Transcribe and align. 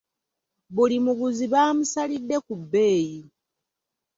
Buli 0.73 0.97
muguzi 1.05 1.45
baamusalidde 1.53 2.37
ku 2.45 2.53
bbeeyi. 2.61 3.19